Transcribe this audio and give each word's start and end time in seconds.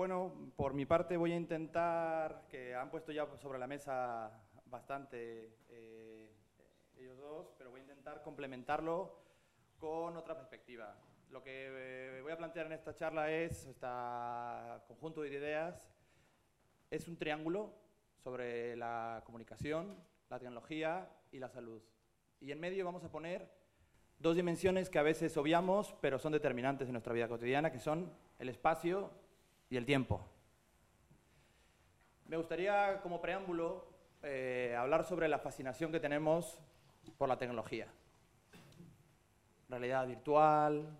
Bueno, 0.00 0.32
por 0.56 0.72
mi 0.72 0.86
parte 0.86 1.18
voy 1.18 1.32
a 1.32 1.36
intentar, 1.36 2.46
que 2.48 2.74
han 2.74 2.90
puesto 2.90 3.12
ya 3.12 3.26
sobre 3.36 3.58
la 3.58 3.66
mesa 3.66 4.30
bastante 4.64 5.58
eh, 5.68 6.32
ellos 6.96 7.18
dos, 7.18 7.52
pero 7.58 7.70
voy 7.70 7.80
a 7.80 7.82
intentar 7.82 8.22
complementarlo 8.22 9.14
con 9.76 10.16
otra 10.16 10.34
perspectiva. 10.34 10.96
Lo 11.28 11.42
que 11.42 11.50
eh, 11.52 12.22
voy 12.22 12.32
a 12.32 12.38
plantear 12.38 12.64
en 12.64 12.72
esta 12.72 12.94
charla 12.94 13.30
es, 13.30 13.66
este 13.66 13.86
conjunto 14.88 15.20
de 15.20 15.28
ideas, 15.28 15.92
es 16.90 17.06
un 17.06 17.18
triángulo 17.18 17.74
sobre 18.24 18.76
la 18.76 19.20
comunicación, 19.26 20.02
la 20.30 20.38
tecnología 20.38 21.10
y 21.30 21.40
la 21.40 21.50
salud. 21.50 21.82
Y 22.40 22.52
en 22.52 22.58
medio 22.58 22.86
vamos 22.86 23.04
a 23.04 23.10
poner 23.10 23.52
dos 24.18 24.34
dimensiones 24.34 24.88
que 24.88 24.98
a 24.98 25.02
veces 25.02 25.36
obviamos, 25.36 25.94
pero 26.00 26.18
son 26.18 26.32
determinantes 26.32 26.88
en 26.88 26.92
nuestra 26.92 27.12
vida 27.12 27.28
cotidiana, 27.28 27.70
que 27.70 27.80
son 27.80 28.10
el 28.38 28.48
espacio 28.48 29.10
y 29.70 29.76
el 29.76 29.86
tiempo. 29.86 30.20
Me 32.26 32.36
gustaría, 32.36 33.00
como 33.00 33.20
preámbulo, 33.20 33.88
eh, 34.22 34.76
hablar 34.76 35.04
sobre 35.04 35.28
la 35.28 35.38
fascinación 35.38 35.90
que 35.90 36.00
tenemos 36.00 36.58
por 37.16 37.28
la 37.28 37.38
tecnología. 37.38 37.86
Realidad 39.68 40.06
virtual, 40.06 40.98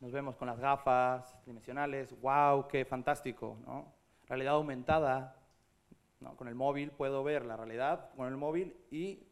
nos 0.00 0.12
vemos 0.12 0.36
con 0.36 0.46
las 0.46 0.58
gafas 0.58 1.44
dimensionales, 1.44 2.14
wow, 2.20 2.68
qué 2.68 2.84
fantástico. 2.84 3.56
Realidad 4.26 4.54
aumentada, 4.54 5.36
con 6.36 6.48
el 6.48 6.54
móvil 6.54 6.90
puedo 6.90 7.24
ver 7.24 7.46
la 7.46 7.56
realidad 7.56 8.10
con 8.14 8.28
el 8.28 8.36
móvil 8.36 8.76
y 8.90 9.26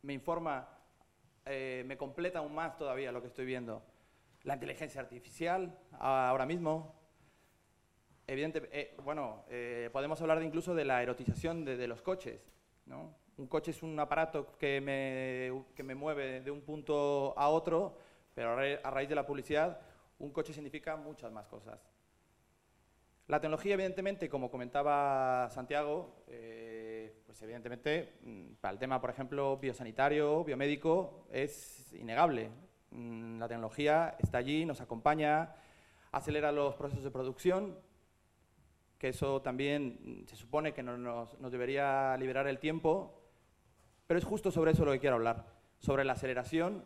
me 0.00 0.14
informa, 0.14 0.68
eh, 1.44 1.84
me 1.86 1.98
completa 1.98 2.38
aún 2.38 2.54
más 2.54 2.76
todavía 2.76 3.12
lo 3.12 3.20
que 3.20 3.28
estoy 3.28 3.44
viendo. 3.44 3.82
La 4.42 4.54
inteligencia 4.54 5.00
artificial, 5.00 5.78
ahora 5.98 6.46
mismo, 6.46 7.01
evidente, 8.26 8.68
eh, 8.72 8.96
bueno, 9.02 9.44
eh, 9.48 9.90
podemos 9.92 10.20
hablar 10.20 10.42
incluso 10.42 10.74
de 10.74 10.84
la 10.84 11.02
erotización 11.02 11.64
de, 11.64 11.86
los 11.86 12.02
coches. 12.02 12.52
¿no? 12.86 13.14
Un 13.36 13.46
coche 13.46 13.70
es 13.70 13.82
un 13.82 13.98
aparato 13.98 14.56
que 14.58 14.80
me, 14.80 15.64
que 15.74 15.82
me 15.82 15.94
mueve 15.94 16.40
de 16.40 16.50
un 16.50 16.62
punto 16.62 17.34
a 17.36 17.48
otro, 17.48 17.98
pero 18.34 18.52
a 18.52 18.90
raíz 18.90 19.08
de 19.08 19.14
la 19.14 19.26
publicidad, 19.26 19.80
un 20.18 20.30
coche 20.30 20.52
significa 20.52 20.96
muchas 20.96 21.32
más 21.32 21.46
cosas. 21.46 21.80
La 23.28 23.40
tecnología, 23.40 23.74
evidentemente, 23.74 24.28
como 24.28 24.50
comentaba 24.50 25.48
Santiago, 25.50 26.24
eh, 26.26 27.22
pues 27.24 27.40
evidentemente 27.42 28.18
mm, 28.22 28.54
para 28.60 28.72
el 28.72 28.78
tema, 28.78 29.00
por 29.00 29.10
ejemplo, 29.10 29.56
biosanitario, 29.58 30.44
biomédico, 30.44 31.26
es 31.30 31.92
innegable. 31.94 32.50
Mm, 32.90 33.38
la 33.38 33.48
tecnología 33.48 34.16
está 34.18 34.38
allí, 34.38 34.66
nos 34.66 34.80
acompaña, 34.80 35.54
acelera 36.10 36.52
los 36.52 36.74
procesos 36.74 37.04
de 37.04 37.10
producción, 37.10 37.78
que 39.02 39.08
eso 39.08 39.42
también 39.42 39.98
mm, 40.00 40.28
se 40.28 40.36
supone 40.36 40.72
que 40.72 40.84
nos, 40.84 40.96
nos 41.40 41.50
debería 41.50 42.16
liberar 42.18 42.46
el 42.46 42.60
tiempo, 42.60 43.20
pero 44.06 44.16
es 44.16 44.24
justo 44.24 44.52
sobre 44.52 44.70
eso 44.70 44.84
lo 44.84 44.92
que 44.92 45.00
quiero 45.00 45.16
hablar, 45.16 45.44
sobre 45.80 46.04
la 46.04 46.12
aceleración 46.12 46.84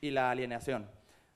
y 0.00 0.10
la 0.10 0.30
alienación. 0.30 0.90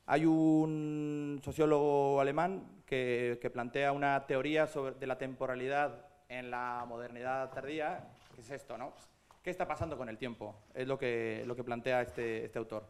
Hay 0.06 0.24
un 0.24 1.38
sociólogo 1.44 2.18
alemán 2.18 2.82
que, 2.86 3.50
plantea 3.52 3.92
una 3.92 4.26
teoría 4.26 4.66
sobre, 4.66 4.94
de 4.94 5.06
la 5.06 5.18
temporalidad 5.18 6.06
en 6.30 6.50
la 6.50 6.86
modernidad 6.88 7.50
tardía, 7.50 8.08
que 8.34 8.40
es 8.40 8.50
esto, 8.50 8.78
¿no? 8.78 8.94
¿Qué 9.42 9.50
está 9.50 9.68
pasando 9.68 9.98
con 9.98 10.08
el 10.08 10.16
tiempo? 10.16 10.56
Es 10.72 10.88
lo 10.88 10.96
que, 10.96 11.44
lo 11.46 11.54
que 11.54 11.62
plantea 11.62 12.00
este, 12.00 12.46
este 12.46 12.58
autor. 12.58 12.86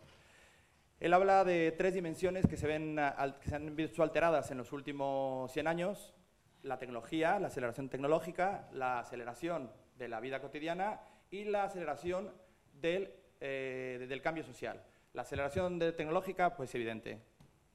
Él 1.00 1.12
habla 1.12 1.42
de 1.42 1.72
tres 1.72 1.94
dimensiones 1.94 2.46
que 2.46 2.56
se, 2.56 2.68
ven, 2.68 3.00
que 3.40 3.48
se 3.48 3.56
han 3.56 3.74
visto 3.74 4.04
alteradas 4.04 4.52
en 4.52 4.58
los 4.58 4.70
últimos 4.70 5.50
100 5.50 5.66
años, 5.66 6.14
la 6.62 6.78
tecnología, 6.78 7.38
la 7.38 7.48
aceleración 7.48 7.88
tecnológica, 7.88 8.68
la 8.72 9.00
aceleración 9.00 9.70
de 9.96 10.08
la 10.08 10.20
vida 10.20 10.40
cotidiana 10.40 11.00
y 11.30 11.44
la 11.44 11.64
aceleración 11.64 12.32
del, 12.80 13.12
eh, 13.40 14.06
del 14.08 14.22
cambio 14.22 14.44
social. 14.44 14.82
La 15.12 15.22
aceleración 15.22 15.78
tecnológica, 15.78 16.56
pues 16.56 16.74
evidente, 16.74 17.20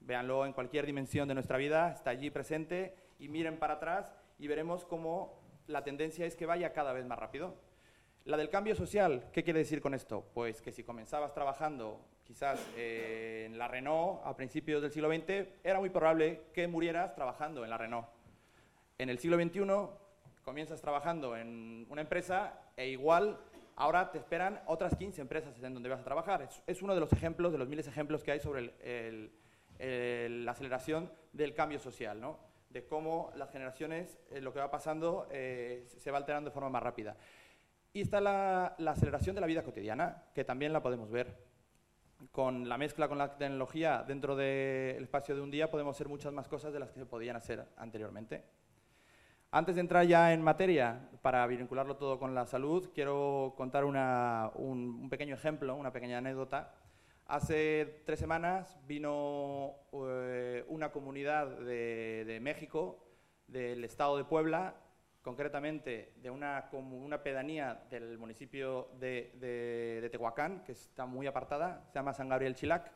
Véanlo 0.08 0.46
en 0.46 0.54
cualquier 0.54 0.86
dimensión 0.86 1.28
de 1.28 1.34
nuestra 1.34 1.58
vida, 1.58 1.90
está 1.90 2.08
allí 2.08 2.30
presente 2.30 2.94
y 3.18 3.28
miren 3.28 3.58
para 3.58 3.74
atrás 3.74 4.14
y 4.38 4.46
veremos 4.46 4.86
cómo 4.86 5.38
la 5.66 5.84
tendencia 5.84 6.24
es 6.24 6.34
que 6.34 6.46
vaya 6.46 6.72
cada 6.72 6.94
vez 6.94 7.04
más 7.04 7.18
rápido. 7.18 7.56
La 8.24 8.36
del 8.36 8.48
cambio 8.48 8.74
social, 8.74 9.28
¿qué 9.32 9.44
quiere 9.44 9.58
decir 9.58 9.82
con 9.82 9.94
esto? 9.94 10.24
Pues 10.32 10.62
que 10.62 10.72
si 10.72 10.82
comenzabas 10.82 11.34
trabajando 11.34 12.00
quizás 12.24 12.58
en 12.76 13.58
la 13.58 13.68
Renault 13.68 14.20
a 14.24 14.34
principios 14.34 14.80
del 14.80 14.90
siglo 14.90 15.10
XX, 15.12 15.46
era 15.62 15.78
muy 15.78 15.90
probable 15.90 16.44
que 16.52 16.68
murieras 16.68 17.14
trabajando 17.14 17.64
en 17.64 17.70
la 17.70 17.76
Renault. 17.76 18.06
En 18.98 19.10
el 19.10 19.18
siglo 19.18 19.36
XXI 19.36 19.62
comienzas 20.42 20.80
trabajando 20.80 21.36
en 21.36 21.86
una 21.88 22.00
empresa 22.00 22.60
e 22.76 22.88
igual 22.88 23.38
ahora 23.76 24.10
te 24.10 24.18
esperan 24.18 24.60
otras 24.66 24.96
15 24.96 25.20
empresas 25.20 25.56
en 25.62 25.74
donde 25.74 25.88
vas 25.88 26.00
a 26.00 26.04
trabajar. 26.04 26.48
Es, 26.66 26.82
uno 26.82 26.94
de 26.94 27.00
los 27.00 27.12
ejemplos, 27.12 27.52
de 27.52 27.58
los 27.58 27.68
miles 27.68 27.86
de 27.86 27.92
ejemplos 27.92 28.24
que 28.24 28.32
hay 28.32 28.40
sobre 28.40 28.74
el 28.82 29.32
la 29.78 30.52
aceleración 30.52 31.10
del 31.32 31.54
cambio 31.54 31.78
social, 31.78 32.20
¿no? 32.20 32.38
de 32.70 32.86
cómo 32.86 33.32
las 33.36 33.50
generaciones, 33.50 34.18
eh, 34.30 34.40
lo 34.40 34.52
que 34.52 34.58
va 34.58 34.70
pasando, 34.70 35.26
eh, 35.30 35.86
se 35.86 36.10
va 36.10 36.18
alterando 36.18 36.50
de 36.50 36.54
forma 36.54 36.68
más 36.68 36.82
rápida. 36.82 37.16
Y 37.92 38.02
está 38.02 38.20
la, 38.20 38.76
aceleración 38.86 39.34
de 39.34 39.40
la 39.40 39.46
vida 39.46 39.62
cotidiana, 39.62 40.24
que 40.34 40.44
también 40.44 40.72
la 40.72 40.82
podemos 40.82 41.10
ver. 41.10 41.46
Con 42.32 42.68
la 42.68 42.76
mezcla 42.76 43.08
con 43.08 43.16
la 43.16 43.38
tecnología 43.38 44.04
dentro 44.06 44.34
del 44.34 45.04
espacio 45.04 45.36
de 45.36 45.40
un 45.40 45.52
día 45.52 45.70
podemos 45.70 45.96
hacer 45.96 46.08
muchas 46.08 46.32
más 46.32 46.48
cosas 46.48 46.72
de 46.72 46.80
las 46.80 46.90
que 46.90 46.98
se 46.98 47.06
podían 47.06 47.36
hacer 47.36 47.64
anteriormente. 47.76 48.44
Antes 49.50 49.76
de 49.76 49.80
entrar 49.80 50.04
ya 50.04 50.34
en 50.34 50.42
materia, 50.42 51.08
para 51.22 51.46
vincularlo 51.46 51.96
todo 51.96 52.18
con 52.18 52.34
la 52.34 52.44
salud, 52.44 52.90
quiero 52.94 53.54
contar 53.56 53.86
un, 53.86 53.96
un 53.96 55.08
pequeño 55.08 55.34
ejemplo, 55.34 55.74
una 55.74 55.90
pequeña 55.90 56.18
anécdota. 56.18 56.74
Hace 57.24 58.02
tres 58.04 58.18
semanas 58.18 58.78
vino 58.86 59.72
eh, 60.06 60.66
una 60.68 60.92
comunidad 60.92 61.46
de, 61.60 62.38
México, 62.42 63.02
del 63.46 63.84
estado 63.84 64.18
de 64.18 64.24
Puebla, 64.24 64.74
concretamente 65.22 66.12
de 66.16 66.28
una, 66.28 66.68
una 66.72 67.22
pedanía 67.22 67.86
del 67.88 68.18
municipio 68.18 68.90
de, 69.00 70.08
Tehuacán, 70.12 70.62
que 70.64 70.72
está 70.72 71.06
muy 71.06 71.26
apartada, 71.26 71.86
se 71.88 71.94
llama 71.94 72.12
San 72.12 72.28
Gabriel 72.28 72.54
Chilac, 72.54 72.92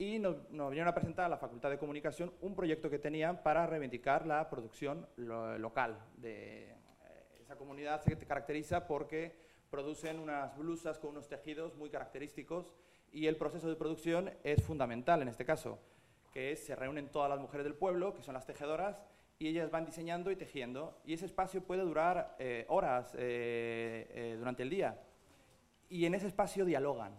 y 0.00 0.18
nos, 0.18 0.50
nos, 0.50 0.70
vinieron 0.70 0.88
a 0.88 0.94
presentar 0.94 1.26
a 1.26 1.28
la 1.28 1.36
Facultad 1.36 1.68
de 1.68 1.76
Comunicación 1.76 2.32
un 2.40 2.54
proyecto 2.56 2.88
que 2.88 2.98
tenían 2.98 3.42
para 3.42 3.66
reivindicar 3.66 4.26
la 4.26 4.48
producción 4.48 5.06
local. 5.16 5.98
De, 6.16 6.70
eh, 6.70 6.76
esa 7.38 7.54
comunidad 7.56 8.00
se 8.00 8.16
caracteriza 8.16 8.86
porque 8.86 9.36
producen 9.68 10.18
unas 10.18 10.56
blusas 10.56 10.98
con 10.98 11.10
unos 11.10 11.28
tejidos 11.28 11.76
muy 11.76 11.90
característicos 11.90 12.72
y 13.12 13.26
el 13.26 13.36
proceso 13.36 13.68
de 13.68 13.76
producción 13.76 14.30
es 14.42 14.62
fundamental 14.62 15.20
en 15.20 15.28
este 15.28 15.44
caso, 15.44 15.78
que 16.32 16.52
es 16.52 16.64
se 16.64 16.74
reúnen 16.74 17.10
todas 17.10 17.28
las 17.28 17.38
mujeres 17.38 17.64
del 17.64 17.74
pueblo, 17.74 18.14
que 18.14 18.22
son 18.22 18.32
las 18.32 18.46
tejedoras, 18.46 19.02
y 19.38 19.48
ellas 19.48 19.70
van 19.70 19.84
diseñando 19.84 20.30
y 20.30 20.36
tejiendo, 20.36 20.98
y 21.04 21.12
ese 21.12 21.26
espacio 21.26 21.62
puede 21.62 21.82
durar 21.82 22.36
eh, 22.38 22.64
horas 22.68 23.12
eh, 23.18 24.08
eh, 24.14 24.36
durante 24.38 24.62
el 24.62 24.70
día. 24.70 24.98
Y 25.90 26.06
en 26.06 26.14
ese 26.14 26.26
espacio 26.26 26.64
dialogan, 26.64 27.12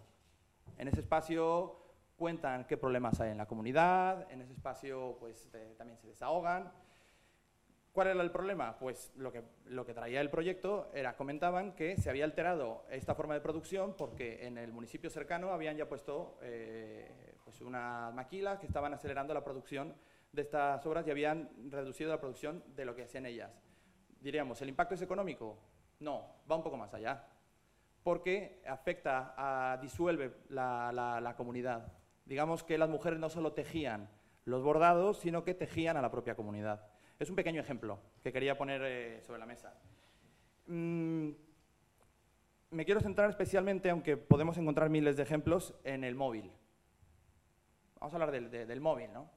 en 0.78 0.88
ese 0.88 0.98
espacio 0.98 1.81
cuentan 2.22 2.66
qué 2.68 2.76
problemas 2.76 3.18
hay 3.18 3.32
en 3.32 3.38
la 3.38 3.46
comunidad, 3.46 4.30
en 4.30 4.42
ese 4.42 4.52
espacio 4.52 5.16
pues 5.18 5.50
también 5.76 5.98
se 5.98 6.06
desahogan, 6.06 6.70
¿Cuál 7.90 8.06
era 8.06 8.22
el 8.22 8.30
problema? 8.30 8.78
Pues 8.78 9.12
lo 9.16 9.32
que, 9.32 9.42
lo 9.66 9.84
que 9.84 9.92
traía 9.92 10.20
el 10.20 10.30
proyecto 10.30 10.88
era, 10.94 11.16
comentaban 11.16 11.72
que 11.74 11.96
se 11.96 12.08
había 12.08 12.24
alterado 12.24 12.86
esta 12.90 13.16
forma 13.16 13.34
de 13.34 13.40
producción 13.40 13.96
porque 13.98 14.46
en 14.46 14.56
el 14.56 14.72
municipio 14.72 15.10
cercano 15.10 15.50
habían 15.50 15.76
ya 15.76 15.88
puesto 15.88 16.38
eh, 16.40 17.34
pues 17.44 17.60
unas 17.60 18.14
maquilas 18.14 18.60
que 18.60 18.66
estaban 18.66 18.94
acelerando 18.94 19.34
la 19.34 19.44
producción 19.44 19.94
de 20.30 20.42
estas 20.42 20.86
obras 20.86 21.06
y 21.06 21.10
habían 21.10 21.50
reducido 21.70 22.10
la 22.10 22.20
producción 22.20 22.64
de 22.76 22.84
lo 22.84 22.94
que 22.94 23.02
hacían 23.02 23.26
ellas. 23.26 23.50
Diríamos, 24.20 24.62
¿el 24.62 24.68
impacto 24.68 24.94
es 24.94 25.02
económico? 25.02 25.58
No, 25.98 26.36
va 26.48 26.56
un 26.56 26.62
poco 26.62 26.76
más 26.78 26.94
allá, 26.94 27.26
porque 28.04 28.62
afecta, 28.64 29.34
a, 29.36 29.76
disuelve 29.82 30.32
la, 30.48 30.92
la 31.20 31.36
comunidad. 31.36 32.01
Digamos 32.24 32.62
que 32.62 32.78
las 32.78 32.88
mujeres 32.88 33.18
no 33.18 33.28
solo 33.28 33.52
tejían 33.52 34.08
los 34.44 34.62
bordados, 34.62 35.20
sino 35.20 35.44
que 35.44 35.54
tejían 35.54 35.96
a 35.96 36.02
la 36.02 36.10
propia 36.10 36.34
comunidad. 36.34 36.86
Es 37.18 37.30
un 37.30 37.36
pequeño 37.36 37.60
ejemplo 37.60 37.98
que 38.22 38.32
quería 38.32 38.56
poner 38.56 38.82
eh, 38.84 39.22
sobre 39.22 39.38
la 39.38 39.46
mesa. 39.46 39.74
Mm, 40.66 41.30
me 42.70 42.84
quiero 42.84 43.00
centrar 43.00 43.30
especialmente, 43.30 43.90
aunque 43.90 44.16
podemos 44.16 44.56
encontrar 44.58 44.88
miles 44.88 45.16
de 45.16 45.22
ejemplos, 45.22 45.74
en 45.84 46.04
el 46.04 46.14
móvil. 46.14 46.50
Vamos 48.00 48.14
a 48.14 48.16
hablar 48.16 48.32
del, 48.32 48.80
móvil, 48.80 49.12
¿no? 49.12 49.30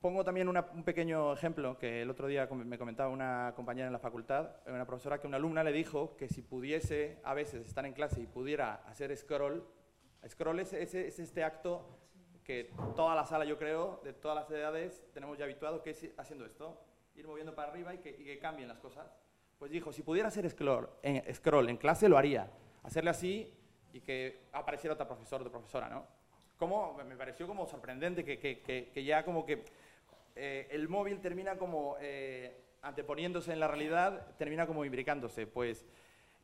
Pongo 0.00 0.24
también 0.24 0.48
un 0.48 0.82
pequeño 0.82 1.34
ejemplo 1.34 1.76
que 1.76 2.00
el 2.00 2.08
otro 2.08 2.26
día 2.26 2.46
me 2.46 2.78
comentaba 2.78 3.10
una 3.10 3.52
compañera 3.54 3.86
en 3.86 3.92
la 3.92 3.98
facultad, 3.98 4.56
una 4.66 4.86
profesora, 4.86 5.20
que 5.20 5.26
una 5.26 5.36
alumna 5.36 5.62
le 5.62 5.72
dijo 5.72 6.16
que 6.16 6.28
si 6.28 6.40
pudiese 6.40 7.18
a 7.22 7.34
veces 7.34 7.66
estar 7.66 7.84
en 7.84 7.92
clase 7.92 8.22
y 8.22 8.26
pudiera 8.26 8.76
hacer 8.86 9.14
scroll, 9.14 9.62
scroll 10.28 10.60
es 10.60 10.72
este 10.72 11.44
acto 11.44 11.98
que 12.44 12.72
toda 12.96 13.14
la 13.14 13.24
sala, 13.24 13.44
yo 13.44 13.58
creo, 13.58 14.00
de 14.02 14.12
todas 14.12 14.34
las 14.34 14.50
edades, 14.50 15.04
tenemos 15.12 15.38
ya 15.38 15.44
habituado 15.44 15.82
que 15.82 15.90
es 15.90 16.10
haciendo 16.16 16.44
esto. 16.44 16.80
ir 17.14 17.26
moviendo 17.26 17.54
para 17.54 17.70
arriba 17.70 17.94
y 17.94 17.98
que, 17.98 18.38
cambien 18.38 18.68
las 18.68 18.78
cosas. 18.78 19.06
Pues 19.58 19.70
dijo, 19.70 19.92
si 19.92 20.02
pudiera 20.02 20.28
hacer 20.28 20.48
scroll 20.48 20.88
en, 21.02 21.76
clase, 21.76 22.08
lo 22.08 22.16
haría. 22.16 22.50
Hacerle 22.82 23.10
así 23.10 23.52
y 23.92 24.00
que 24.00 24.46
apareciera 24.52 24.94
otro 24.94 25.06
profesor 25.06 25.42
o 25.42 25.50
profesora, 25.50 25.88
¿no? 25.88 26.06
Como, 26.56 26.94
me 27.04 27.16
pareció 27.16 27.46
como 27.46 27.66
sorprendente 27.66 28.24
que 28.24 29.04
ya 29.04 29.24
como 29.24 29.44
que 29.44 29.64
eh, 30.36 30.68
el 30.70 30.88
móvil 30.88 31.20
termina 31.20 31.56
como 31.56 31.96
eh, 32.00 32.56
anteponiéndose 32.82 33.52
en 33.52 33.60
la 33.60 33.68
realidad, 33.68 34.34
termina 34.36 34.66
como 34.66 34.84
imbricándose. 34.84 35.46
Pues 35.46 35.86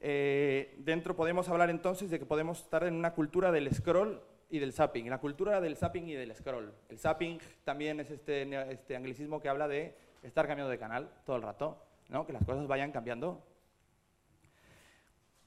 eh, 0.00 0.74
dentro 0.78 1.16
podemos 1.16 1.48
hablar 1.48 1.70
entonces 1.70 2.10
de 2.10 2.18
que 2.18 2.26
podemos 2.26 2.60
estar 2.60 2.84
en 2.84 2.94
una 2.94 3.14
cultura 3.14 3.50
del 3.50 3.72
scroll 3.74 4.22
y 4.48 4.58
del 4.58 4.72
zapping, 4.72 5.10
la 5.10 5.18
cultura 5.18 5.60
del 5.60 5.76
zapping 5.76 6.08
y 6.08 6.14
del 6.14 6.34
scroll. 6.34 6.72
El 6.88 6.98
zapping 6.98 7.38
también 7.64 8.00
es 8.00 8.10
este, 8.10 8.72
este 8.72 8.96
anglicismo 8.96 9.40
que 9.40 9.48
habla 9.48 9.68
de 9.68 9.96
estar 10.22 10.46
cambiando 10.46 10.70
de 10.70 10.78
canal 10.78 11.10
todo 11.24 11.36
el 11.36 11.42
rato, 11.42 11.82
que 12.26 12.32
las 12.32 12.44
cosas 12.44 12.66
vayan 12.66 12.92
cambiando. 12.92 13.44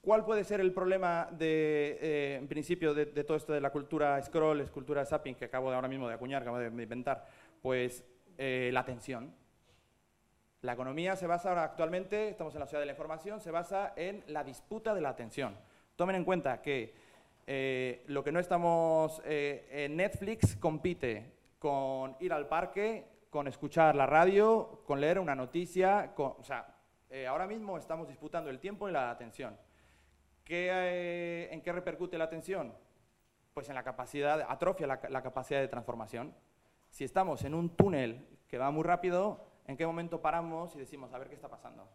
¿Cuál 0.02 0.24
puede 0.24 0.44
ser 0.44 0.60
el 0.60 0.72
problema 0.72 1.28
de, 1.30 2.36
en 2.36 2.48
principio 2.48 2.94
de, 2.94 3.06
todo 3.24 3.36
esto 3.36 3.52
de 3.52 3.60
la 3.60 3.70
cultura 3.70 4.20
scroll, 4.22 4.70
cultura 4.70 5.04
zapping 5.04 5.34
que 5.34 5.44
acabo 5.44 5.68
de 5.68 5.76
ahora 5.76 5.88
mismo 5.88 6.08
de 6.08 6.14
acuñar, 6.14 6.42
acabo 6.42 6.58
de 6.58 6.68
inventar? 6.68 7.26
Pues 7.60 8.04
eh, 8.38 8.70
la 8.72 8.80
atención. 8.80 9.34
La 10.62 10.74
economía 10.74 11.16
se 11.16 11.26
basa 11.26 11.48
ahora 11.48 11.64
actualmente, 11.64 12.28
estamos 12.28 12.52
en 12.54 12.60
la 12.60 12.66
ciudad 12.66 12.82
de 12.82 12.86
la 12.86 12.92
información, 12.92 13.40
se 13.40 13.50
basa 13.50 13.94
en 13.96 14.22
la 14.26 14.44
disputa 14.44 14.92
de 14.92 15.00
la 15.00 15.08
atención. 15.08 15.56
Tomen 15.96 16.16
en 16.16 16.24
cuenta 16.24 16.60
que 16.60 16.94
eh, 17.46 18.04
lo 18.08 18.22
que 18.22 18.30
no 18.30 18.40
estamos, 18.40 19.22
eh, 19.24 19.66
en 19.70 19.96
Netflix 19.96 20.56
compite 20.56 21.32
con 21.58 22.14
ir 22.20 22.34
al 22.34 22.46
parque, 22.46 23.06
con 23.30 23.48
escuchar 23.48 23.96
la 23.96 24.04
radio, 24.04 24.82
con 24.84 25.00
leer 25.00 25.18
una 25.18 25.34
noticia, 25.34 26.12
o 26.18 26.44
sea, 26.44 26.76
ahora 27.26 27.46
mismo 27.46 27.78
estamos 27.78 28.06
disputando 28.06 28.50
el 28.50 28.60
tiempo 28.60 28.86
y 28.86 28.92
la 28.92 29.10
atención. 29.10 29.56
¿En 30.46 31.62
qué 31.62 31.72
repercute 31.72 32.18
la 32.18 32.24
atención? 32.24 32.74
Pues 33.54 33.68
en 33.70 33.76
la 33.76 33.82
capacidad, 33.82 34.44
atrofia 34.46 34.86
la 34.86 35.22
capacidad 35.22 35.60
de 35.60 35.68
transformación. 35.68 36.34
Si 36.90 37.04
estamos 37.04 37.44
en 37.44 37.54
un 37.54 37.70
túnel 37.70 38.26
que 38.46 38.58
va 38.58 38.70
muy 38.70 38.82
rápido, 38.82 39.49
¿en 39.66 39.76
qué 39.76 39.86
momento 39.86 40.20
paramos 40.20 40.74
y 40.76 40.78
decimos, 40.78 41.12
a 41.12 41.18
ver 41.18 41.28
qué 41.28 41.34
está 41.34 41.48
pasando? 41.48 41.88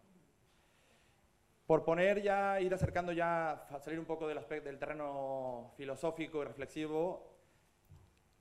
Por 1.66 1.84
poner 1.84 2.22
ya, 2.22 2.62
ir 2.62 2.74
acercando 2.74 3.12
ya, 3.12 3.68
salir 3.80 4.00
un 4.00 4.06
poco 4.06 4.28
del, 4.28 4.38
aspecto, 4.38 4.70
del 4.70 4.78
terreno 4.78 5.72
filosófico 5.76 6.42
y 6.42 6.46
reflexivo, 6.46 7.36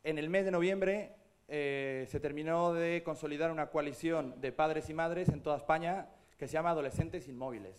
en 0.03 0.19
el 0.19 0.29
mes 0.29 0.44
de 0.44 0.50
noviembre 0.50 1.15
eh, 1.49 2.06
se 2.09 2.21
terminó 2.21 2.75
de 2.75 3.03
consolidar 3.03 3.50
una 3.50 3.71
coalición 3.71 4.41
de 4.41 4.53
padres 4.53 4.91
y 4.91 4.94
madres 4.94 5.31
en 5.31 5.43
toda 5.43 5.56
España 5.56 6.09
que 6.37 6.47
se 6.47 6.53
llama 6.53 6.70
Adolescentes 6.70 7.27
Inmóviles. 7.29 7.77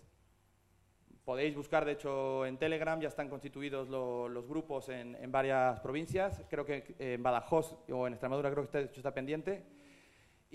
Podéis 1.24 1.56
buscar, 1.56 1.86
de 1.86 1.94
hecho, 1.94 2.46
en 2.46 2.58
Telegram, 2.58 3.00
ya 3.00 3.08
están 3.08 3.30
constituidos 3.30 3.90
los 3.90 4.48
grupos 4.48 4.90
en, 4.90 5.32
varias 5.32 5.80
provincias. 5.80 6.44
Creo 6.50 6.66
que 6.66 6.96
en 7.00 7.24
Badajoz 7.24 7.76
o 7.90 8.06
en 8.06 8.14
Extremadura 8.14 8.52
creo 8.52 8.64
que 8.64 8.78
está, 8.78 8.96
está 8.96 9.12
pendiente. 9.12 9.66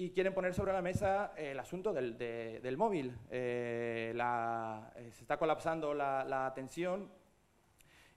Y 0.01 0.13
quieren 0.13 0.33
poner 0.33 0.55
sobre 0.55 0.73
la 0.73 0.81
mesa 0.81 1.35
el 1.37 1.59
asunto 1.59 1.93
del, 1.93 2.17
del 2.17 2.77
móvil. 2.79 3.15
Eh, 3.31 4.15
eh, 4.17 5.11
se 5.13 5.21
está 5.21 5.37
colapsando 5.37 5.93
la, 5.93 6.25
la, 6.25 6.47
atención. 6.47 7.13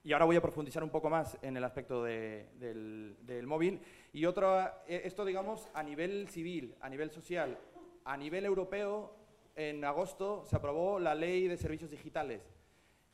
Y 0.01 0.13
ahora 0.13 0.23
voy 0.23 0.37
a 0.37 0.41
profundizar 0.41 0.81
un 0.81 0.89
poco 0.89 1.09
más 1.09 1.37
en 1.41 1.57
el 1.57 1.63
aspecto 1.65 2.01
del, 2.01 3.17
del 3.19 3.47
móvil. 3.47 3.81
Y 4.13 4.23
otro, 4.23 4.65
eh, 4.87 5.01
esto 5.03 5.25
digamos 5.25 5.67
a 5.73 5.83
nivel 5.83 6.29
civil, 6.29 6.73
a 6.79 6.87
nivel 6.87 7.11
social, 7.11 7.57
a 8.05 8.15
nivel 8.15 8.45
europeo 8.45 9.17
en 9.57 9.83
agosto 9.83 10.45
se 10.45 10.55
aprobó 10.55 10.99
la 10.99 11.13
ley 11.13 11.49
de 11.49 11.57
servicios 11.57 11.91
digitales. 11.91 12.49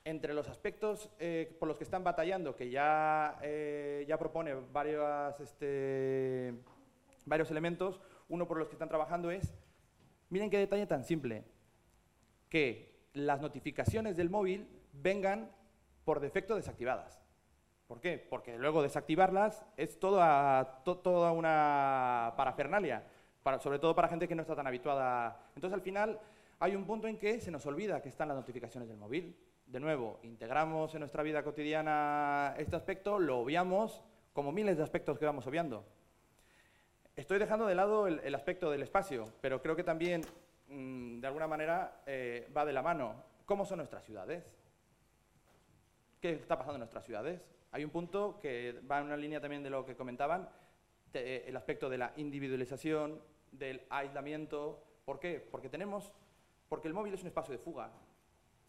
Entre 0.06 0.36
los 0.36 0.48
aspectos 0.48 1.10
eh, 1.18 1.58
por 1.60 1.68
los 1.68 1.78
que 1.78 1.86
están 1.86 2.04
batallando, 2.04 2.56
que 2.56 2.70
ya, 2.70 3.40
eh, 3.42 4.06
ya 4.08 4.20
propone 4.20 4.54
varios, 4.72 5.40
este, 5.40 6.54
varios 7.26 7.50
elementos, 7.50 8.00
uno 8.30 8.48
por 8.48 8.58
los 8.58 8.68
que 8.68 8.76
están 8.76 8.90
trabajando 8.90 9.32
es, 9.32 9.54
miren 10.30 10.50
qué 10.50 10.58
detalle 10.58 10.88
tan 10.88 11.04
simple, 11.04 11.44
que 12.48 13.08
las 13.14 13.42
notificaciones 13.42 14.16
del 14.16 14.30
móvil 14.30 14.68
vengan 14.94 15.52
por 16.06 16.20
defecto 16.20 16.56
desactivadas. 16.56 17.22
¿Por 17.88 18.00
qué? 18.00 18.18
Porque 18.30 18.58
luego 18.58 18.84
desactivarlas 18.84 19.66
es 19.76 20.00
toda, 20.00 20.84
una 21.32 22.34
parafernalia 22.38 23.04
sobre 23.60 23.80
todo 23.80 23.96
para 23.96 24.08
gente 24.08 24.28
que 24.28 24.36
no 24.36 24.44
está 24.44 24.56
tan 24.56 24.68
habituada. 24.68 25.40
Entonces, 25.56 25.74
al 25.74 25.82
final, 25.82 26.20
hay 26.60 26.76
un 26.76 26.86
punto 26.86 27.08
en 27.08 27.18
que 27.18 27.42
se 27.42 27.50
nos 27.50 27.66
olvida 27.66 28.02
que 28.02 28.10
están 28.10 28.28
las 28.28 28.38
notificaciones 28.38 28.88
del 28.88 28.98
móvil. 28.98 29.36
De 29.66 29.80
nuevo, 29.80 30.20
integramos 30.24 30.94
en 30.94 31.00
nuestra 31.00 31.24
vida 31.24 31.44
cotidiana 31.44 32.54
este 32.58 32.76
aspecto, 32.76 33.18
lo 33.18 33.40
obviamos, 33.40 34.04
como 34.34 34.52
miles 34.52 34.78
de 34.78 34.84
aspectos 34.84 35.18
que 35.18 35.26
vamos 35.26 35.48
obviando. 35.48 35.84
Estoy 37.20 37.38
dejando 37.38 37.66
de 37.66 37.76
lado 37.76 38.08
el, 38.08 38.34
aspecto 38.34 38.72
del 38.72 38.82
espacio, 38.82 39.26
pero 39.42 39.62
creo 39.62 39.76
que 39.76 39.84
también, 39.84 40.22
mm, 40.70 41.20
de 41.20 41.28
alguna 41.28 41.48
manera, 41.48 42.02
eh, 42.06 42.50
va 42.56 42.64
de 42.64 42.72
la 42.72 42.82
mano. 42.82 43.14
¿Cómo 43.46 43.66
son 43.66 43.80
nuestras 43.80 44.06
ciudades? 44.06 44.42
¿Qué 46.22 46.32
está 46.32 46.58
pasando 46.58 46.76
en 46.76 46.80
nuestras 46.80 47.04
ciudades? 47.04 47.42
Hay 47.74 47.84
un 47.84 47.90
punto 47.90 48.40
que 48.40 48.80
va 48.90 49.00
en 49.00 49.08
una 49.08 49.18
línea 49.18 49.42
también 49.42 49.62
de 49.64 49.70
lo 49.70 49.86
que 49.86 49.98
comentaban, 49.98 50.48
el 51.12 51.58
aspecto 51.58 51.90
de 51.90 51.98
la 51.98 52.14
individualización, 52.16 53.22
del 53.52 53.82
aislamiento. 53.90 54.82
¿Por 55.04 55.20
qué? 55.20 55.46
Porque 55.52 55.68
tenemos, 55.68 56.14
porque 56.70 56.88
el 56.88 56.94
móvil 56.94 57.16
es 57.16 57.22
un 57.22 57.28
espacio 57.28 57.52
de 57.52 57.58
fuga. 57.58 57.92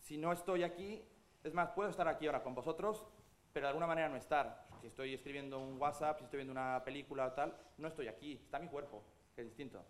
Si 0.00 0.18
no 0.18 0.32
estoy 0.32 0.64
aquí, 0.64 1.04
es 1.44 1.54
más, 1.54 1.70
puedo 1.70 1.88
estar 1.88 2.08
aquí 2.08 2.26
ahora 2.26 2.42
con 2.42 2.56
vosotros, 2.56 3.06
pero 3.52 3.66
de 3.66 3.68
alguna 3.68 3.86
manera 3.86 4.08
no 4.08 4.16
estar. 4.16 4.66
Si 4.80 4.86
estoy 4.86 5.14
escribiendo 5.14 5.58
un 5.58 5.80
WhatsApp, 5.80 6.18
si 6.18 6.24
estoy 6.24 6.38
viendo 6.38 6.52
una 6.52 6.82
película 6.84 7.26
o 7.26 7.32
tal, 7.32 7.56
no 7.78 7.88
estoy 7.88 8.08
aquí, 8.08 8.40
está 8.42 8.58
mi 8.58 8.68
cuerpo, 8.68 9.02
que 9.34 9.42
es 9.42 9.48
distinto. 9.48 9.84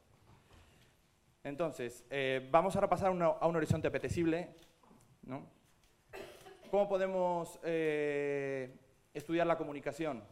Entonces, 1.45 2.05
eh, 2.11 2.49
vamos 2.51 2.75
ahora 2.75 2.87
a 2.87 2.91
pasar 2.91 3.09
a 3.09 3.47
un 3.47 3.57
horizonte 3.57 3.89
apetecible. 3.89 4.55
¿no? 5.23 5.47
¿Cómo 6.71 6.89
podemos 6.89 7.59
eh, 7.63 8.77
estudiar 9.15 9.47
la 9.47 9.57
comunicación? 9.57 10.23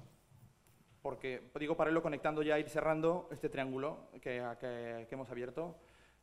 porque, 1.08 1.50
digo, 1.58 1.74
para 1.74 1.88
irlo 1.90 2.02
conectando 2.02 2.42
ya, 2.42 2.58
ir 2.58 2.68
cerrando 2.68 3.28
este 3.30 3.48
triángulo 3.48 4.10
que, 4.20 5.06
hemos 5.10 5.30
abierto. 5.30 5.74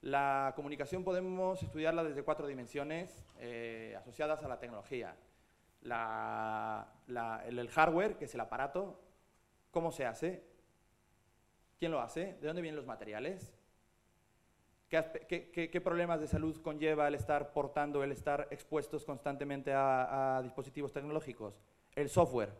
La 0.01 0.53
comunicación 0.55 1.03
podemos 1.03 1.63
estudiarla 1.63 2.03
desde 2.03 2.21
cuatro 2.21 2.45
dimensiones 2.45 3.25
eh, 3.39 3.95
asociadas 3.97 4.43
a 4.43 4.47
la 4.47 4.59
tecnología. 4.59 5.15
El, 5.85 7.69
hardware, 7.69 8.17
que 8.17 8.25
es 8.25 8.33
el 8.33 8.41
aparato, 8.41 8.99
cómo 9.71 9.91
se 9.91 10.05
hace, 10.05 10.43
quién 11.77 11.91
lo 11.91 12.01
hace, 12.01 12.33
de 12.41 12.47
dónde 12.47 12.61
vienen 12.61 12.77
los 12.77 12.85
materiales, 12.85 13.53
qué, 14.89 15.81
problemas 15.83 16.19
de 16.19 16.27
salud 16.27 16.61
conlleva 16.61 17.07
el 17.07 17.15
estar 17.15 17.51
portando, 17.53 18.03
el 18.03 18.11
estar 18.11 18.47
expuestos 18.51 19.05
constantemente 19.05 19.71
a 19.73 20.39
dispositivos 20.43 20.91
tecnológicos, 20.91 21.61
el 21.95 22.09
software, 22.09 22.53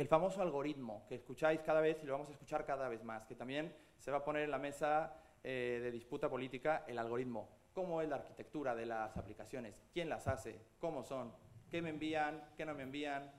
el 0.00 0.08
famoso 0.08 0.40
algoritmo 0.40 1.04
que 1.06 1.14
escucháis 1.14 1.60
cada 1.60 1.82
vez 1.82 2.02
y 2.02 2.06
lo 2.06 2.12
vamos 2.14 2.30
a 2.30 2.32
escuchar 2.32 2.64
cada 2.64 2.88
vez 2.88 3.04
más, 3.04 3.26
que 3.26 3.34
también 3.34 3.74
se 3.98 4.10
va 4.10 4.18
a 4.18 4.24
poner 4.24 4.44
en 4.44 4.50
la 4.50 4.58
mesa 4.58 5.14
eh, 5.44 5.78
de 5.82 5.90
disputa 5.90 6.30
política 6.30 6.84
el 6.86 6.98
algoritmo. 6.98 7.50
¿Cómo 7.74 8.00
es 8.00 8.08
la 8.08 8.16
arquitectura 8.16 8.74
de 8.74 8.86
las 8.86 9.14
aplicaciones? 9.18 9.74
¿Quién 9.92 10.08
las 10.08 10.26
hace? 10.26 10.58
¿Cómo 10.78 11.02
son? 11.04 11.32
¿Qué 11.70 11.80
me 11.80 11.90
envían? 11.90 12.42
¿Qué 12.56 12.64
no 12.64 12.74
me 12.74 12.82
envían? 12.82 13.30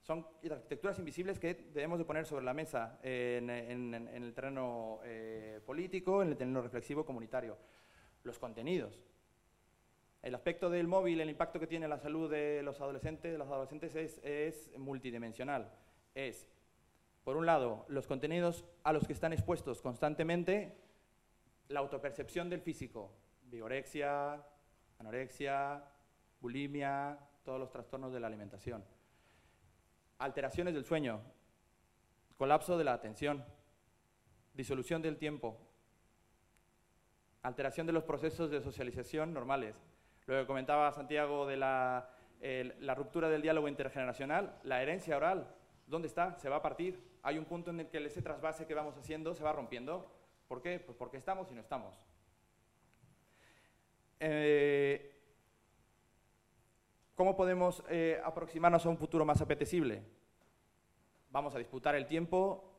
Son 0.00 0.24
arquitecturas 0.48 0.98
invisibles 1.00 1.38
que 1.38 1.54
debemos 1.54 1.98
de 1.98 2.04
poner 2.04 2.24
sobre 2.24 2.44
la 2.44 2.54
mesa 2.54 3.00
en, 3.02 3.50
el 3.50 4.32
terreno 4.32 5.00
eh, 5.04 5.60
político, 5.66 6.22
en 6.22 6.28
el 6.28 6.36
terreno 6.36 6.62
reflexivo 6.62 7.04
comunitario. 7.04 7.58
Los 8.22 8.38
contenidos. 8.38 9.02
El 10.22 10.34
aspecto 10.36 10.70
del 10.70 10.86
móvil, 10.86 11.20
el 11.20 11.30
impacto 11.30 11.58
que 11.58 11.66
tiene 11.66 11.86
en 11.86 11.90
la 11.90 11.98
salud 11.98 12.30
de 12.30 12.62
los 12.62 12.80
adolescentes, 12.80 13.32
de 13.32 13.38
los 13.38 13.48
adolescentes 13.48 13.96
es, 14.22 14.70
multidimensional. 14.78 15.72
Es, 16.14 16.48
por 17.24 17.36
un 17.36 17.44
lado, 17.44 17.86
los 17.88 18.06
contenidos 18.06 18.64
a 18.84 18.92
los 18.92 19.06
que 19.06 19.12
están 19.12 19.32
expuestos 19.32 19.82
constantemente, 19.82 20.76
la 21.68 21.80
autopercepción 21.80 22.48
del 22.48 22.60
físico, 22.60 23.12
vigorexia, 23.50 24.42
anorexia, 24.98 25.84
bulimia, 26.40 27.18
todos 27.44 27.58
los 27.58 27.70
trastornos 27.70 28.12
de 28.12 28.20
la 28.20 28.26
alimentación. 28.26 28.84
Alteraciones 30.18 30.74
del 30.74 30.84
sueño, 30.84 31.20
colapso 32.36 32.76
de 32.76 32.84
la 32.84 32.92
atención, 32.92 33.44
disolución 34.54 35.02
del 35.02 35.16
tiempo, 35.16 35.58
alteración 37.42 37.86
de 37.86 37.92
los 37.92 38.04
procesos 38.04 38.50
de 38.50 38.60
socialización 38.60 39.32
normales, 39.32 39.76
lo 40.26 40.38
que 40.38 40.46
comentaba 40.46 40.92
Santiago 40.92 41.46
de 41.46 41.56
la, 41.56 42.10
ruptura 42.94 43.28
del 43.28 43.40
diálogo 43.40 43.68
intergeneracional, 43.68 44.58
la 44.62 44.82
herencia 44.82 45.16
oral, 45.16 45.54
¿dónde 45.86 46.08
está? 46.08 46.38
Se 46.38 46.50
va 46.50 46.56
a 46.56 46.62
partir. 46.62 47.02
Hay 47.22 47.38
un 47.38 47.46
punto 47.46 47.70
en 47.70 47.80
el 47.80 47.88
que 47.88 48.04
ese 48.04 48.20
trasvase 48.20 48.66
que 48.66 48.74
vamos 48.74 48.96
haciendo 48.96 49.34
se 49.34 49.42
va 49.42 49.52
rompiendo. 49.52 50.12
¿Por 50.46 50.60
qué? 50.60 50.80
Pues 50.80 50.96
porque 50.98 51.16
estamos 51.16 51.50
y 51.50 51.54
no 51.54 51.62
estamos. 51.62 51.96
Eh, 54.20 55.17
¿Cómo 57.18 57.34
podemos 57.34 57.82
eh, 57.88 58.20
aproximarnos 58.24 58.86
a 58.86 58.88
un 58.88 58.96
futuro 58.96 59.24
más 59.24 59.40
apetecible? 59.40 60.04
Vamos 61.32 61.52
a 61.52 61.58
disputar 61.58 61.96
el 61.96 62.06
tiempo, 62.06 62.78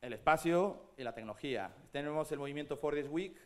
el 0.00 0.12
espacio 0.12 0.92
y 0.96 1.02
la 1.02 1.12
tecnología. 1.12 1.74
Tenemos 1.90 2.30
el 2.30 2.38
movimiento 2.38 2.76
For 2.76 2.94
This 2.94 3.08
Week, 3.08 3.36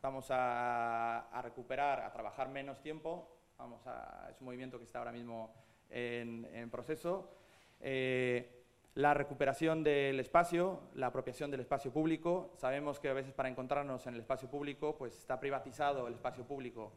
vamos 0.00 0.28
a, 0.30 1.28
recuperar, 1.42 2.00
a 2.00 2.10
trabajar 2.10 2.48
menos 2.48 2.80
tiempo, 2.80 3.36
vamos 3.58 3.86
a, 3.86 4.28
es 4.30 4.40
un 4.40 4.46
movimiento 4.46 4.78
que 4.78 4.84
está 4.84 5.00
ahora 5.00 5.12
mismo 5.12 5.52
en, 5.90 6.70
proceso. 6.70 7.30
Eh, 7.78 8.64
la 8.94 9.12
recuperación 9.12 9.84
del 9.84 10.18
espacio, 10.20 10.84
la 10.94 11.08
apropiación 11.08 11.50
del 11.50 11.60
espacio 11.60 11.92
público. 11.92 12.54
Sabemos 12.56 12.98
que 12.98 13.10
a 13.10 13.12
veces 13.12 13.34
para 13.34 13.50
encontrarnos 13.50 14.06
en 14.06 14.14
el 14.14 14.20
espacio 14.20 14.48
público, 14.48 14.96
pues 14.96 15.18
está 15.18 15.38
privatizado 15.38 16.08
el 16.08 16.14
espacio 16.14 16.46
público. 16.46 16.94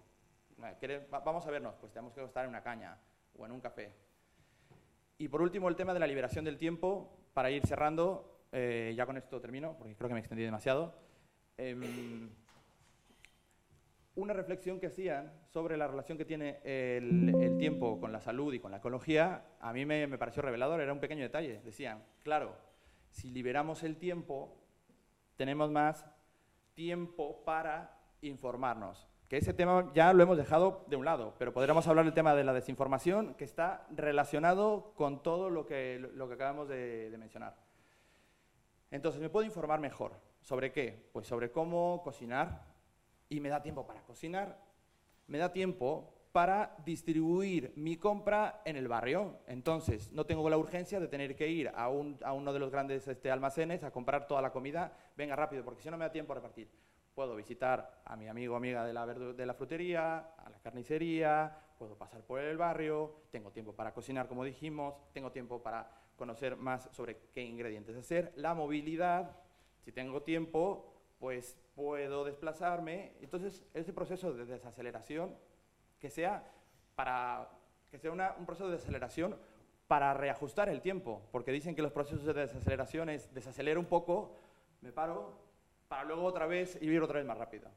Vamos 1.10 1.46
a 1.46 1.51
vernos, 1.51 1.75
pues 1.75 1.92
tenemos 1.92 2.13
que 2.13 2.24
estar 2.24 2.44
en 2.44 2.50
una 2.50 2.62
caña 2.62 2.98
o 3.38 3.46
en 3.46 3.51
un 3.51 3.62
café. 3.62 3.94
Y 5.18 5.28
por 5.28 5.42
último, 5.42 5.68
el 5.68 5.75
tema 5.75 5.94
de 5.94 6.00
la 6.00 6.08
liberación 6.08 6.46
del 6.46 6.58
tiempo, 6.58 7.18
para 7.34 7.51
ir 7.51 7.66
cerrando, 7.66 8.46
eh, 8.51 8.94
ya 8.96 9.06
con 9.06 9.18
esto 9.18 9.39
termino, 9.42 9.75
porque 9.78 9.96
creo 9.96 10.08
que 10.08 10.13
me 10.13 10.20
extendí 10.22 10.44
demasiado. 10.44 10.96
Em, 11.58 12.30
una 14.16 14.34
reflexión 14.34 14.80
que 14.80 14.88
hacían 14.88 15.32
sobre 15.46 15.78
la 15.78 15.88
relación 15.88 16.18
que 16.18 16.25
tiene 16.25 16.60
el, 16.63 17.58
tiempo 17.58 18.00
con 18.00 18.12
la 18.12 18.22
salud 18.22 18.54
y 18.54 18.60
con 18.60 18.72
la 18.72 18.78
ecología, 18.78 19.46
a 19.60 19.74
mí 19.74 19.86
me, 19.86 20.18
pareció 20.18 20.42
revelador, 20.42 20.82
era 20.82 20.94
un 20.94 21.00
pequeño 21.00 21.24
detalle. 21.24 21.62
Decían, 21.63 22.04
claro, 22.24 22.56
si 23.12 23.30
liberamos 23.30 23.84
el 23.84 23.98
tiempo, 23.98 24.58
tenemos 25.36 25.72
más 25.72 26.06
tiempo 26.74 27.44
para 27.44 27.98
informarnos. 28.22 29.08
Que 29.30 29.38
ese 29.38 29.54
tema 29.54 29.92
ya 29.94 30.12
lo 30.12 30.24
hemos 30.24 30.38
dejado 30.38 30.84
de 30.88 30.98
un 30.98 31.06
lado, 31.06 31.36
pero 31.38 31.54
podríamos 31.54 31.88
hablar 31.88 32.04
del 32.04 32.14
tema 32.14 32.36
de 32.36 32.44
la 32.44 32.52
desinformación, 32.52 33.36
que 33.36 33.46
está 33.46 33.88
relacionado 33.92 34.92
con 34.96 35.24
todo 35.24 35.50
lo 35.50 35.66
que, 35.66 36.00
lo 36.00 36.28
que 36.28 36.34
acabamos 36.34 36.68
de 36.68 37.16
mencionar. 37.18 37.56
Entonces, 38.92 39.22
¿me 39.22 39.30
puedo 39.30 39.46
informar 39.46 39.80
mejor? 39.80 40.20
¿Sobre 40.42 40.72
qué? 40.72 41.10
Pues 41.14 41.28
sobre 41.28 41.52
cómo 41.52 42.02
cocinar, 42.04 42.66
y 43.30 43.40
me 43.40 43.50
da 43.50 43.62
tiempo 43.62 43.86
para 43.86 44.02
cocinar, 44.02 44.60
me 45.28 45.38
da 45.38 45.54
tiempo 45.54 46.12
para 46.32 46.76
distribuir 46.84 47.74
mi 47.76 47.98
compra 47.98 48.62
en 48.66 48.76
el 48.76 48.88
barrio. 48.88 49.40
Entonces, 49.48 50.12
no 50.12 50.26
tengo 50.26 50.50
la 50.50 50.58
urgencia 50.58 51.00
de 51.00 51.08
tener 51.08 51.36
que 51.36 51.48
ir 51.48 51.72
a, 51.76 51.90
uno 51.90 52.54
de 52.54 52.60
los 52.60 52.72
grandes 52.72 53.08
este, 53.08 53.30
almacenes 53.32 53.84
a 53.84 53.92
comprar 53.92 54.28
toda 54.28 54.42
la 54.42 54.52
comida. 54.52 54.92
Venga 55.16 55.36
rápido, 55.36 55.64
porque 55.64 55.82
si 55.82 55.90
no 55.90 55.98
me 55.98 56.06
da 56.06 56.12
tiempo 56.12 56.34
a 56.34 56.36
repartir. 56.36 56.70
Puedo 57.20 57.36
visitar 57.36 58.02
a 58.06 58.16
mi 58.16 58.30
amigo 58.30 58.54
o 58.54 58.56
amiga 58.56 58.86
de 58.86 58.94
la, 58.94 59.06
de 59.06 59.46
la 59.46 59.54
frutería, 59.54 60.20
a 60.38 60.50
la 60.50 60.58
carnicería, 60.60 61.54
puedo 61.78 61.98
pasar 61.98 62.22
por 62.22 62.40
el 62.40 62.56
barrio, 62.56 63.14
tengo 63.30 63.52
tiempo 63.52 63.74
para 63.74 63.94
cocinar, 63.94 64.30
como 64.30 64.46
dijimos, 64.46 64.96
tengo 65.12 65.30
tiempo 65.30 65.62
para 65.62 65.92
conocer 66.16 66.56
más 66.56 66.88
sobre 66.94 67.18
qué 67.34 67.44
ingredientes 67.44 67.98
hacer. 67.98 68.32
La 68.38 68.54
movilidad, 68.54 69.36
si 69.84 69.92
tengo 69.92 70.22
tiempo, 70.22 70.94
pues 71.20 71.60
puedo 71.76 72.24
desplazarme. 72.24 73.12
Entonces, 73.20 73.66
ese 73.74 73.92
proceso 73.92 74.32
de 74.32 74.46
desaceleración, 74.46 75.36
que 76.00 76.10
sea, 76.10 76.50
para, 76.96 77.50
que 77.92 78.00
sea 78.00 78.14
un 78.14 78.46
proceso 78.46 78.68
de 78.68 78.78
desaceleración 78.78 79.36
para 79.90 80.14
reajustar 80.14 80.70
el 80.70 80.80
tiempo, 80.80 81.22
porque 81.34 81.52
dicen 81.52 81.76
que 81.76 81.82
los 81.82 81.92
procesos 81.92 82.24
de 82.24 82.32
desaceleración 82.32 83.10
es 83.10 83.34
desacelero 83.34 83.78
un 83.78 83.88
poco, 83.88 84.38
me 84.80 84.94
paro, 84.94 85.49
para 85.89 86.05
luego 86.05 86.24
otra 86.24 86.46
vez 86.46 86.77
y 86.81 86.86
ir 86.86 87.01
otra 87.01 87.17
vez 87.17 87.27
más 87.27 87.38
rápido. 87.38 87.69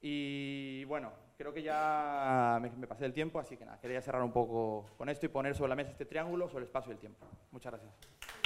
Y 0.00 0.84
bueno, 0.84 1.12
creo 1.36 1.52
que 1.52 1.62
ya 1.62 2.58
me, 2.62 2.70
me, 2.70 2.86
pasé 2.86 3.04
el 3.04 3.12
tiempo, 3.12 3.40
así 3.40 3.56
que 3.56 3.64
nada, 3.64 3.80
quería 3.80 4.00
cerrar 4.00 4.22
un 4.22 4.32
poco 4.32 4.86
con 4.96 5.08
esto 5.08 5.26
y 5.26 5.28
poner 5.28 5.54
sobre 5.54 5.70
la 5.70 5.76
mesa 5.76 5.90
este 5.90 6.06
triángulo 6.06 6.48
sobre 6.48 6.60
el 6.62 6.68
espacio 6.68 6.92
y 6.92 6.94
el 6.94 7.00
tiempo. 7.00 7.26
Muchas 7.50 7.72
gracias. 7.72 8.37